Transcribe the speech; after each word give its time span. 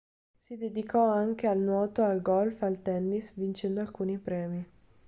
Si 0.35 0.57
dedicò 0.57 1.11
anche 1.11 1.45
al 1.45 1.59
nuoto, 1.59 2.01
al 2.03 2.23
golf, 2.23 2.63
al 2.63 2.81
tennis, 2.81 3.35
vincendo 3.35 3.81
alcuni 3.81 4.17
premi. 4.17 4.65